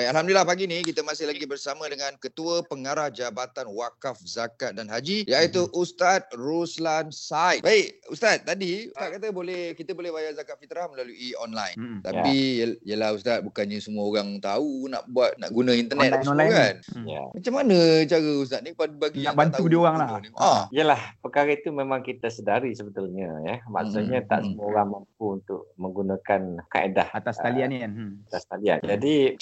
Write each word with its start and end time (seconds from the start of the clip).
Baik, 0.00 0.16
Alhamdulillah 0.16 0.48
pagi 0.48 0.64
ni 0.64 0.80
kita 0.80 1.04
masih 1.04 1.28
lagi 1.28 1.44
bersama 1.44 1.84
dengan 1.84 2.16
Ketua 2.16 2.64
Pengarah 2.64 3.12
Jabatan 3.12 3.68
Wakaf 3.68 4.16
Zakat 4.24 4.72
dan 4.72 4.88
Haji 4.88 5.28
iaitu 5.28 5.68
Hmm. 5.68 5.76
Ustaz 5.76 6.24
Ruslan 6.32 7.12
Said. 7.12 7.60
Baik, 7.60 8.00
Ustaz, 8.08 8.40
tadi 8.40 8.88
Ustaz 8.88 9.12
kata 9.12 9.28
boleh 9.28 9.76
kita 9.76 9.92
boleh 9.92 10.08
bayar 10.08 10.32
zakat 10.32 10.56
fitrah 10.56 10.88
melalui 10.88 11.36
online. 11.36 11.76
Hmm. 11.76 11.98
Tapi 12.00 12.32
ya. 12.80 12.96
yelah 12.96 13.12
Ustaz, 13.12 13.44
bukannya 13.44 13.76
semua 13.76 14.08
orang 14.08 14.40
tahu 14.40 14.88
nak 14.88 15.04
buat 15.04 15.36
nak 15.36 15.52
guna 15.52 15.76
internet 15.76 16.16
Online- 16.16 16.32
online 16.32 16.48
kan. 16.50 16.74
Hmm. 16.96 17.04
Ya. 17.04 17.22
Macam 17.28 17.52
mana 17.60 17.78
cara 18.08 18.30
Ustaz 18.40 18.60
ni 18.64 18.70
bagi 18.72 19.20
Nak 19.20 19.24
yang 19.28 19.36
bantu 19.36 19.60
tahu 19.60 19.68
dia 19.68 19.78
orang 19.84 19.96
lah. 20.00 20.08
ni? 20.16 20.28
Ah. 20.32 20.64
Yalah, 20.72 21.02
perkara 21.20 21.52
itu 21.52 21.68
memang 21.68 22.00
kita 22.00 22.32
sedari 22.32 22.72
sebetulnya 22.72 23.36
ya. 23.44 23.56
Maksudnya 23.68 24.24
Hmm, 24.24 24.30
tak 24.32 24.38
hmm. 24.40 24.46
semua 24.48 24.64
orang 24.64 24.86
mampu 24.96 25.26
untuk 25.36 25.68
menggunakan 25.76 26.40
kaedah 26.72 27.12
Atas 27.12 27.36
talian 27.36 27.68
ni 27.68 27.78
kan. 27.84 27.92
Hmm. 27.92 28.12
atas 28.24 28.48
talian. 28.48 28.80
Jadi 28.80 29.36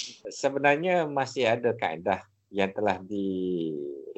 sebenarnya 0.49 1.05
masih 1.05 1.45
ada 1.45 1.77
kaedah 1.77 2.25
yang 2.49 2.73
telah 2.73 2.97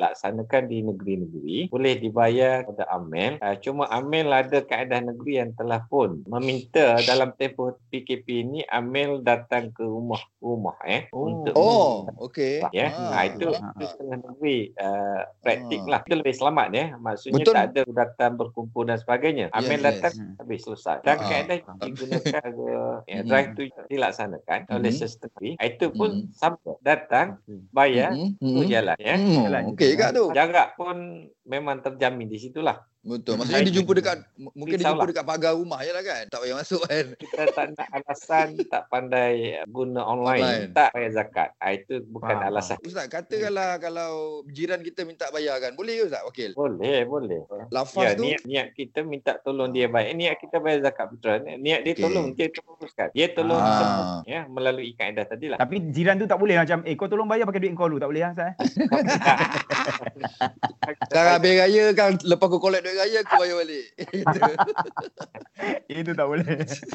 dilaksanakan 0.01 0.63
di 0.65 0.81
negeri-negeri 0.81 1.69
boleh 1.69 1.95
dibayar 2.01 2.65
kepada 2.65 2.89
amil 2.89 3.37
uh, 3.37 3.53
cuma 3.61 3.85
amil 3.93 4.33
ada 4.33 4.65
kaedah 4.65 5.05
negeri 5.05 5.33
yang 5.37 5.53
telah 5.53 5.85
pun 5.85 6.25
meminta 6.25 6.97
dalam 7.05 7.37
tempoh 7.37 7.77
PKP 7.93 8.27
ini 8.41 8.61
amil 8.67 9.21
datang 9.21 9.69
ke 9.71 9.85
rumah-rumah 9.85 10.81
eh 10.83 11.05
Oh. 11.13 11.29
untuk 11.29 11.53
Oh, 11.53 12.09
okey. 12.23 12.65
ya 12.73 12.89
Ah. 12.91 13.13
ah, 13.13 13.25
itu 13.27 13.53
Ah. 13.53 13.77
itu 13.77 13.85
setengah 13.85 14.19
negeri 14.23 14.57
uh, 14.75 15.21
praktik 15.41 15.81
Ah. 15.83 15.89
lah 15.91 16.01
itu 16.01 16.15
lebih 16.17 16.35
selamat 16.35 16.69
ya 16.73 16.85
maksudnya 16.97 17.45
Betul. 17.45 17.55
tak 17.55 17.65
ada 17.69 17.83
datang 17.93 18.33
berkumpul 18.35 18.83
dan 18.85 18.97
sebagainya 18.97 19.47
amil 19.53 19.77
Yes, 19.77 19.85
datang 19.85 20.15
yes. 20.17 20.37
habis 20.39 20.61
selesai 20.65 20.97
dan 21.03 21.17
Ah. 21.19 21.27
kaedah 21.29 21.59
digunakan 21.79 22.49
ya, 22.49 22.81
Mhm. 23.11 23.27
drive 23.27 23.51
tu 23.53 23.63
dilaksanakan 23.91 24.59
oleh 24.71 24.91
Mhm. 24.91 24.97
sistem 24.97 25.29
negeri 25.31 25.51
itu 25.61 25.87
pun 25.91 26.11
Mhm. 26.17 26.33
sampai 26.33 26.75
datang 26.81 27.27
bayar 27.71 28.13
Hmm, 28.13 28.33
tu 28.39 28.63
hmm. 28.63 28.71
jalan 28.71 28.97
ya 28.99 29.15
Hmm, 29.17 29.35
Jalan 29.41 29.63
okey 29.75 29.90
kat 29.97 30.11
tu. 30.15 30.31
jarak 30.35 30.75
pun 30.75 31.27
memang 31.47 31.81
terjamin 31.81 32.29
di 32.29 32.39
situlah 32.39 32.79
Betul. 33.01 33.41
Maksudnya 33.41 33.59
dia 33.59 33.65
Baik. 33.65 33.79
jumpa 33.81 33.93
dekat 33.97 34.19
mungkin 34.53 34.77
dia 34.77 34.85
jumpa 34.87 35.05
dekat 35.09 35.25
pagar 35.25 35.57
rumah 35.57 35.81
je 35.81 35.89
lah 35.89 36.05
kan. 36.05 36.25
Tak 36.29 36.39
payah 36.39 36.53
masuk 36.55 36.81
kan. 36.85 37.07
kita 37.23 37.43
tak 37.49 37.67
nak 37.73 37.89
alasan 37.91 38.49
tak 38.63 38.83
pandai 38.87 39.35
guna 39.67 40.05
online, 40.05 40.45
Online. 40.45 40.65
tak 40.71 40.93
bayar 40.93 41.13
zakat 41.15 41.49
ah, 41.57 41.73
itu 41.73 42.05
bukan 42.05 42.29
Faham, 42.31 42.49
alasan 42.53 42.77
Ustaz, 42.83 43.09
katakanlah 43.09 43.81
kalau 43.81 44.11
jiran 44.47 44.81
kita 44.81 45.03
minta 45.03 45.33
bayar 45.33 45.57
kan. 45.59 45.73
Boleh 45.73 45.97
ke 45.97 46.13
Ustaz 46.13 46.21
wakil? 46.23 46.53
boleh 46.53 47.01
boleh 47.03 47.41
Lafaz 47.71 48.05
Ya, 48.05 48.11
tu 48.13 48.25
niat, 48.27 48.41
niat 48.45 48.67
kita 48.75 49.01
minta 49.01 49.33
tolong 49.39 49.73
dia 49.73 49.89
baik. 49.89 50.13
Niat 50.13 50.35
kita 50.37 50.61
bayar 50.61 50.85
zakat 50.85 51.09
fitrah. 51.11 51.41
Niat 51.41 51.81
dia 51.81 51.95
Okey. 51.95 52.05
tolong, 52.05 52.27
dia 52.35 52.47
teruskan. 52.53 53.09
Dia 53.13 53.27
tolong 53.31 53.57
Ah. 53.57 53.73
semua 53.73 54.05
ya 54.27 54.45
melalui 54.45 54.93
kaedah 54.93 55.25
tadi 55.25 55.49
lah. 55.49 55.57
Tapi 55.57 55.89
jiran 55.89 56.17
tu 56.17 56.27
tak 56.27 56.37
boleh 56.37 56.57
macam 56.59 56.85
eh 56.85 56.93
kau 56.95 57.09
tolong 57.09 57.25
bayar 57.25 57.49
pakai 57.49 57.61
duit 57.61 57.73
kau 57.73 57.89
dulu 57.89 57.97
tak 57.97 58.09
boleh 58.09 58.23
kan 58.23 58.35
saya. 58.35 58.53
sekarang 61.09 61.33
habis 61.35 61.53
raya 61.57 61.85
kan 61.93 62.13
lepas 62.21 62.47
kau 62.47 62.61
collect 62.61 62.90
duit 62.91 62.99
raya 62.99 63.21
kau 63.23 63.39
bayar 63.39 63.57
balik. 63.63 63.87
Itu 65.91 66.13
tak 66.15 66.27
boleh. 66.27 66.45